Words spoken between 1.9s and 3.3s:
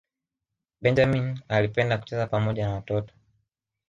kucheza pamoja na watoto